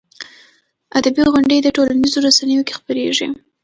ادبي 0.97 1.23
غونډې 1.31 1.57
په 1.65 1.71
ټولنیزو 1.77 2.17
رسنیو 2.27 2.65
کې 2.67 2.77
خپرېږي. 2.79 3.27